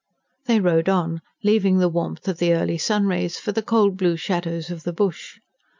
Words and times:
They 0.47 0.59
rode 0.59 0.89
on, 0.89 1.21
leaving 1.43 1.77
the 1.77 1.87
warmth 1.87 2.27
of 2.27 2.39
the 2.39 2.53
early 2.55 2.79
sun 2.79 3.05
rays 3.05 3.37
for 3.37 3.51
the 3.51 3.61
cold 3.61 3.97
blue 3.97 4.17
shadows 4.17 4.71
of 4.71 4.81
the 4.81 4.93
bush. 4.93 5.37